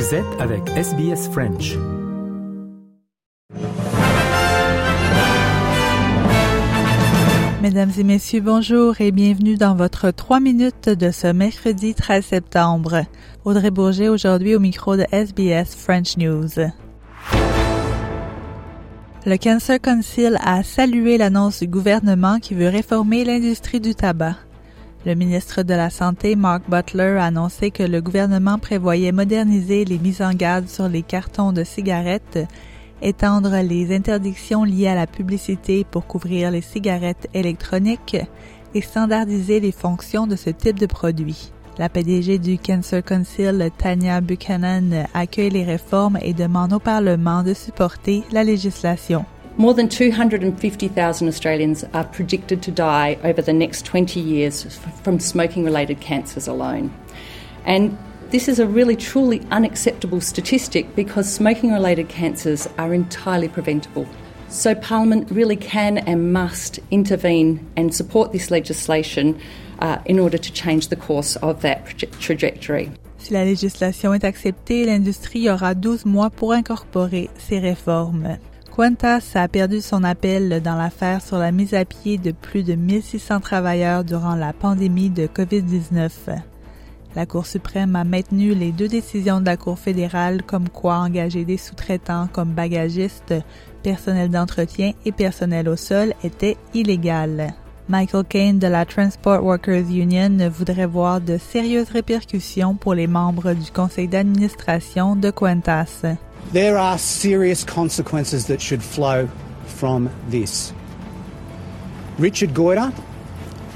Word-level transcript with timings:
Vous 0.00 0.14
êtes 0.14 0.40
avec 0.40 0.66
SBS 0.70 1.28
French. 1.28 1.76
Mesdames 7.60 7.90
et 7.98 8.04
messieurs, 8.04 8.40
bonjour 8.40 8.98
et 9.02 9.12
bienvenue 9.12 9.56
dans 9.56 9.74
votre 9.74 10.10
3 10.10 10.40
minutes 10.40 10.88
de 10.88 11.10
ce 11.10 11.26
mercredi 11.26 11.94
13 11.94 12.24
septembre. 12.24 13.04
Audrey 13.44 13.70
Bourget 13.70 14.08
aujourd'hui 14.08 14.54
au 14.54 14.58
micro 14.58 14.96
de 14.96 15.04
SBS 15.12 15.76
French 15.76 16.16
News. 16.16 16.48
Le 19.26 19.36
Cancer 19.36 19.78
Council 19.82 20.38
a 20.42 20.62
salué 20.62 21.18
l'annonce 21.18 21.60
du 21.60 21.68
gouvernement 21.68 22.38
qui 22.38 22.54
veut 22.54 22.68
réformer 22.68 23.26
l'industrie 23.26 23.80
du 23.80 23.94
tabac. 23.94 24.36
Le 25.06 25.14
ministre 25.14 25.62
de 25.62 25.72
la 25.72 25.88
Santé, 25.88 26.36
Mark 26.36 26.64
Butler, 26.68 27.16
a 27.18 27.24
annoncé 27.24 27.70
que 27.70 27.82
le 27.82 28.02
gouvernement 28.02 28.58
prévoyait 28.58 29.12
moderniser 29.12 29.84
les 29.84 29.98
mises 29.98 30.20
en 30.20 30.34
garde 30.34 30.68
sur 30.68 30.88
les 30.88 31.02
cartons 31.02 31.52
de 31.52 31.64
cigarettes 31.64 32.38
étendre 33.02 33.56
les 33.62 33.94
interdictions 33.94 34.64
liées 34.64 34.88
à 34.88 34.94
la 34.94 35.06
publicité 35.06 35.84
pour 35.90 36.06
couvrir 36.06 36.50
les 36.50 36.60
cigarettes 36.60 37.28
électroniques 37.34 38.16
et 38.74 38.80
standardiser 38.80 39.60
les 39.60 39.72
fonctions 39.72 40.26
de 40.26 40.36
ce 40.36 40.50
type 40.50 40.78
de 40.78 40.86
produit. 40.86 41.52
La 41.78 41.88
PDG 41.88 42.38
du 42.38 42.58
Cancer 42.58 43.02
Council, 43.02 43.70
Tanya 43.78 44.20
Buchanan, 44.20 45.06
accueille 45.14 45.50
les 45.50 45.64
réformes 45.64 46.18
et 46.20 46.34
demande 46.34 46.72
au 46.72 46.78
Parlement 46.78 47.42
de 47.42 47.54
supporter 47.54 48.22
la 48.32 48.44
législation. 48.44 49.24
More 49.60 49.74
than 49.74 49.90
250,000 49.90 51.28
Australians 51.28 51.84
are 51.92 52.04
predicted 52.04 52.62
to 52.62 52.70
die 52.70 53.18
over 53.22 53.42
the 53.42 53.52
next 53.52 53.84
20 53.84 54.18
years 54.18 54.62
from 55.02 55.20
smoking 55.20 55.64
related 55.64 56.00
cancers 56.00 56.48
alone. 56.48 56.90
And 57.66 57.98
This 58.30 58.48
is 58.48 58.58
a 58.58 58.66
really 58.66 58.96
truly 58.96 59.42
unacceptable 59.50 60.22
statistic 60.22 60.96
because 60.96 61.30
smoking 61.30 61.74
related 61.74 62.08
cancers 62.08 62.68
are 62.78 62.94
entirely 62.94 63.48
preventable. 63.48 64.06
So, 64.48 64.74
Parliament 64.74 65.30
really 65.30 65.56
can 65.56 65.98
and 65.98 66.32
must 66.32 66.80
intervene 66.90 67.60
and 67.76 67.94
support 67.94 68.32
this 68.32 68.50
legislation 68.50 69.38
uh, 69.80 69.98
in 70.06 70.18
order 70.18 70.38
to 70.38 70.52
change 70.52 70.88
the 70.88 70.96
course 70.96 71.36
of 71.42 71.60
that 71.60 71.84
trajectory. 72.18 72.90
Si 73.18 73.34
la 73.34 73.44
législation 73.44 74.14
est 74.14 74.24
acceptée, 74.24 74.86
l'industrie 74.86 75.50
aura 75.50 75.74
12 75.74 76.06
mois 76.06 76.30
pour 76.30 76.52
incorporer 76.54 77.28
ces 77.36 77.58
réformes. 77.58 78.38
Qantas 78.80 79.32
a 79.34 79.46
perdu 79.46 79.82
son 79.82 80.04
appel 80.04 80.62
dans 80.62 80.74
l'affaire 80.74 81.20
sur 81.20 81.36
la 81.36 81.52
mise 81.52 81.74
à 81.74 81.84
pied 81.84 82.16
de 82.16 82.32
plus 82.32 82.62
de 82.62 82.76
1600 82.76 83.40
travailleurs 83.40 84.04
durant 84.04 84.34
la 84.34 84.54
pandémie 84.54 85.10
de 85.10 85.26
COVID-19. 85.26 86.08
La 87.14 87.26
Cour 87.26 87.44
suprême 87.44 87.94
a 87.94 88.04
maintenu 88.04 88.54
les 88.54 88.72
deux 88.72 88.88
décisions 88.88 89.42
de 89.42 89.44
la 89.44 89.58
Cour 89.58 89.78
fédérale 89.78 90.42
comme 90.44 90.70
quoi 90.70 90.96
engager 90.96 91.44
des 91.44 91.58
sous-traitants 91.58 92.28
comme 92.32 92.52
bagagistes, 92.52 93.34
personnel 93.82 94.30
d'entretien 94.30 94.92
et 95.04 95.12
personnel 95.12 95.68
au 95.68 95.76
sol 95.76 96.14
était 96.24 96.56
illégal. 96.72 97.52
Michael 97.90 98.24
Kane 98.24 98.58
de 98.58 98.66
la 98.66 98.86
Transport 98.86 99.44
Workers 99.44 99.90
Union 99.90 100.48
voudrait 100.48 100.86
voir 100.86 101.20
de 101.20 101.36
sérieuses 101.36 101.90
répercussions 101.90 102.76
pour 102.76 102.94
les 102.94 103.08
membres 103.08 103.52
du 103.52 103.70
conseil 103.72 104.08
d'administration 104.08 105.16
de 105.16 105.30
Qantas. 105.30 106.06
There 106.52 106.76
are 106.76 106.98
serious 106.98 107.64
consequences 107.64 108.46
that 108.46 108.60
should 108.60 108.82
flow 108.82 109.28
from 109.66 110.10
this. 110.28 110.72
Richard 112.18 112.50
Goyder 112.50 112.92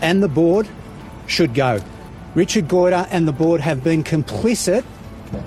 and 0.02 0.22
the 0.22 0.28
board 0.28 0.68
should 1.26 1.54
go. 1.54 1.80
Richard 2.34 2.68
Goyder 2.68 3.06
and 3.10 3.28
the 3.28 3.32
board 3.32 3.60
have 3.60 3.84
been 3.84 4.02
complicit 4.02 4.84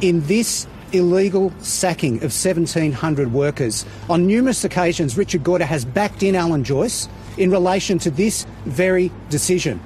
in 0.02 0.26
this 0.28 0.68
illegal 0.94 1.52
sacking 1.60 2.16
of 2.18 2.32
1,700 2.32 3.34
workers. 3.34 3.86
On 4.10 4.26
numerous 4.26 4.64
occasions, 4.64 5.18
Richard 5.18 5.44
Goyder 5.44 5.66
has 5.66 5.86
backed 5.86 6.24
in 6.24 6.36
Alan 6.36 6.64
Joyce 6.64 7.10
in 7.38 7.52
relation 7.52 8.00
to 8.00 8.10
this 8.10 8.46
very 8.66 9.12
decision. 9.30 9.80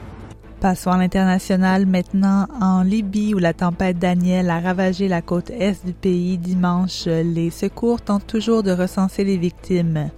Passons 0.62 0.92
à 0.92 0.98
l'international 1.00 1.88
maintenant 1.88 2.46
en 2.62 2.84
Libye 2.84 3.34
où 3.34 3.40
la 3.40 3.52
tempête 3.52 3.98
Daniel 3.98 4.52
a 4.52 4.60
ravagé 4.60 5.08
la 5.08 5.24
côte 5.24 5.50
est 5.50 5.84
du 5.84 5.92
pays 5.92 6.38
dimanche. 6.38 7.06
Les 7.06 7.50
secours 7.50 8.00
tentent 8.00 8.28
toujours 8.28 8.62
de 8.62 8.70
recenser 8.70 9.24
les 9.24 9.38
victimes. 9.38 10.12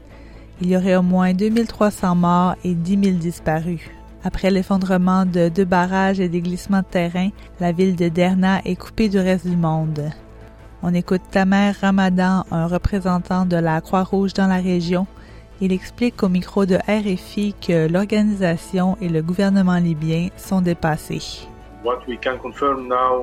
Il 0.59 0.67
y 0.67 0.75
aurait 0.75 0.97
au 0.97 1.01
moins 1.01 1.33
2300 1.33 2.15
morts 2.15 2.55
et 2.65 2.73
10 2.73 3.05
000 3.05 3.17
disparus. 3.19 3.79
Après 4.25 4.51
l'effondrement 4.51 5.25
de 5.25 5.47
deux 5.47 5.63
barrages 5.63 6.19
et 6.19 6.27
des 6.27 6.41
glissements 6.41 6.81
de 6.81 6.91
terrain, 6.91 7.29
la 7.61 7.71
ville 7.71 7.95
de 7.95 8.09
Derna 8.09 8.59
est 8.65 8.75
coupée 8.75 9.07
du 9.07 9.19
reste 9.19 9.47
du 9.47 9.55
monde. 9.55 10.09
On 10.81 10.93
écoute 10.93 11.21
Tamer 11.31 11.71
Ramadan, 11.79 12.43
un 12.51 12.67
représentant 12.67 13.45
de 13.45 13.55
la 13.55 13.79
Croix-Rouge 13.79 14.33
dans 14.33 14.47
la 14.47 14.57
région. 14.57 15.07
Il 15.61 15.71
explique 15.71 16.23
au 16.23 16.29
micro 16.29 16.65
de 16.65 16.75
RFI 16.75 17.55
que 17.65 17.87
l'organisation 17.87 18.97
et 19.01 19.09
le 19.09 19.21
gouvernement 19.21 19.77
libyen 19.77 20.29
sont 20.35 20.61
dépassés. 20.61 21.47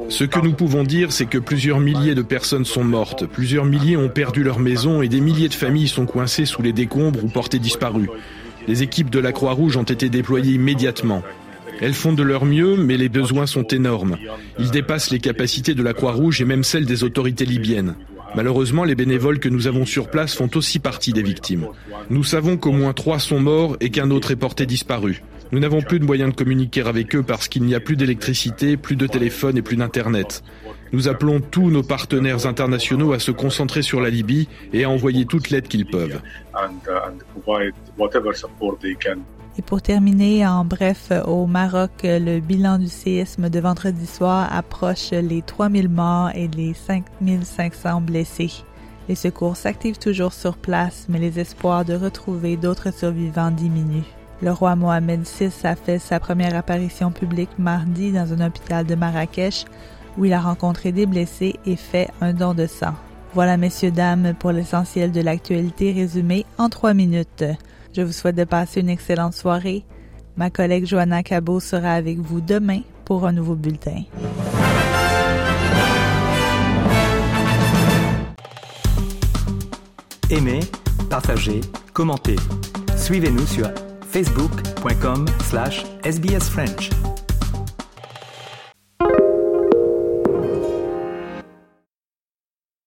Ce 0.08 0.24
que 0.24 0.40
nous 0.40 0.52
pouvons 0.52 0.84
dire, 0.84 1.12
c'est 1.12 1.26
que 1.26 1.38
plusieurs 1.38 1.80
milliers 1.80 2.14
de 2.14 2.22
personnes 2.22 2.64
sont 2.64 2.84
mortes, 2.84 3.26
plusieurs 3.26 3.64
milliers 3.64 3.96
ont 3.96 4.08
perdu 4.08 4.42
leur 4.42 4.58
maison 4.58 5.00
et 5.00 5.08
des 5.08 5.20
milliers 5.20 5.48
de 5.48 5.54
familles 5.54 5.88
sont 5.88 6.06
coincées 6.06 6.44
sous 6.44 6.60
les 6.60 6.72
décombres 6.72 7.24
ou 7.24 7.28
portées 7.28 7.58
disparues. 7.58 8.10
Les 8.68 8.82
équipes 8.82 9.10
de 9.10 9.18
la 9.18 9.32
Croix-Rouge 9.32 9.76
ont 9.78 9.82
été 9.82 10.10
déployées 10.10 10.54
immédiatement. 10.54 11.22
Elles 11.80 11.94
font 11.94 12.12
de 12.12 12.22
leur 12.22 12.44
mieux, 12.44 12.76
mais 12.76 12.98
les 12.98 13.08
besoins 13.08 13.46
sont 13.46 13.66
énormes. 13.68 14.18
Ils 14.58 14.70
dépassent 14.70 15.10
les 15.10 15.20
capacités 15.20 15.74
de 15.74 15.82
la 15.82 15.94
Croix-Rouge 15.94 16.42
et 16.42 16.44
même 16.44 16.64
celles 16.64 16.84
des 16.84 17.02
autorités 17.04 17.46
libyennes. 17.46 17.94
Malheureusement, 18.34 18.84
les 18.84 18.94
bénévoles 18.94 19.40
que 19.40 19.48
nous 19.48 19.66
avons 19.66 19.86
sur 19.86 20.08
place 20.08 20.34
font 20.34 20.50
aussi 20.54 20.78
partie 20.78 21.12
des 21.12 21.22
victimes. 21.22 21.66
Nous 22.10 22.24
savons 22.24 22.56
qu'au 22.56 22.72
moins 22.72 22.92
trois 22.92 23.18
sont 23.18 23.40
morts 23.40 23.76
et 23.80 23.90
qu'un 23.90 24.10
autre 24.10 24.30
est 24.30 24.36
porté 24.36 24.66
disparu. 24.66 25.22
Nous 25.52 25.58
n'avons 25.58 25.82
plus 25.82 25.98
de 25.98 26.04
moyens 26.04 26.30
de 26.30 26.36
communiquer 26.36 26.82
avec 26.82 27.16
eux 27.16 27.24
parce 27.24 27.48
qu'il 27.48 27.64
n'y 27.64 27.74
a 27.74 27.80
plus 27.80 27.96
d'électricité, 27.96 28.76
plus 28.76 28.94
de 28.94 29.08
téléphone 29.08 29.56
et 29.56 29.62
plus 29.62 29.76
d'Internet. 29.76 30.44
Nous 30.92 31.08
appelons 31.08 31.40
tous 31.40 31.70
nos 31.70 31.82
partenaires 31.82 32.46
internationaux 32.46 33.12
à 33.12 33.18
se 33.18 33.32
concentrer 33.32 33.82
sur 33.82 34.00
la 34.00 34.10
Libye 34.10 34.48
et 34.72 34.84
à 34.84 34.90
envoyer 34.90 35.24
toute 35.26 35.50
l'aide 35.50 35.66
qu'ils 35.66 35.86
peuvent. 35.86 36.20
Et 39.58 39.62
pour 39.62 39.82
terminer, 39.82 40.46
en 40.46 40.64
bref, 40.64 41.12
au 41.26 41.46
Maroc, 41.46 41.90
le 42.04 42.40
bilan 42.40 42.78
du 42.78 42.88
séisme 42.88 43.50
de 43.50 43.60
vendredi 43.60 44.06
soir 44.06 44.48
approche 44.54 45.10
les 45.10 45.42
3000 45.42 45.88
morts 45.88 46.30
et 46.34 46.48
les 46.48 46.72
5500 46.72 48.00
blessés. 48.00 48.52
Les 49.08 49.16
secours 49.16 49.56
s'activent 49.56 49.98
toujours 49.98 50.32
sur 50.32 50.56
place, 50.56 51.06
mais 51.08 51.18
les 51.18 51.40
espoirs 51.40 51.84
de 51.84 51.94
retrouver 51.94 52.56
d'autres 52.56 52.94
survivants 52.94 53.50
diminuent. 53.50 54.04
Le 54.40 54.52
roi 54.52 54.76
Mohamed 54.76 55.22
VI 55.22 55.50
a 55.64 55.74
fait 55.74 55.98
sa 55.98 56.20
première 56.20 56.56
apparition 56.56 57.10
publique 57.10 57.58
mardi 57.58 58.12
dans 58.12 58.32
un 58.32 58.46
hôpital 58.46 58.86
de 58.86 58.94
Marrakech 58.94 59.66
où 60.16 60.24
il 60.24 60.32
a 60.32 60.40
rencontré 60.40 60.92
des 60.92 61.06
blessés 61.06 61.56
et 61.66 61.76
fait 61.76 62.08
un 62.20 62.32
don 62.32 62.54
de 62.54 62.66
sang. 62.66 62.94
Voilà, 63.34 63.56
messieurs, 63.56 63.90
dames, 63.90 64.34
pour 64.38 64.52
l'essentiel 64.52 65.12
de 65.12 65.20
l'actualité 65.20 65.92
résumée 65.92 66.46
en 66.56 66.68
trois 66.68 66.94
minutes. 66.94 67.44
Je 67.92 68.02
vous 68.02 68.12
souhaite 68.12 68.36
de 68.36 68.44
passer 68.44 68.80
une 68.80 68.88
excellente 68.88 69.34
soirée. 69.34 69.84
Ma 70.36 70.50
collègue 70.50 70.86
Joanna 70.86 71.22
Cabot 71.22 71.60
sera 71.60 71.92
avec 71.92 72.18
vous 72.18 72.40
demain 72.40 72.80
pour 73.04 73.26
un 73.26 73.32
nouveau 73.32 73.56
bulletin. 73.56 74.04
Aimez, 80.30 80.60
partagez, 81.08 81.60
commentez. 81.92 82.36
Suivez-nous 82.96 83.46
sur 83.46 83.68
facebook.com 84.08 85.26
slash 85.48 85.84
sbsfrench. 86.04 87.09